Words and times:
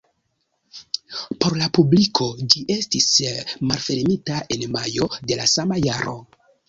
Por 1.43 1.57
la 1.59 1.67
publiko 1.77 2.29
ĝi 2.53 2.63
estis 2.77 3.09
malfermita 3.73 4.41
en 4.57 4.65
majo 4.79 5.09
de 5.31 5.39
la 5.43 5.47
sama 5.53 5.79
jaro. 5.89 6.17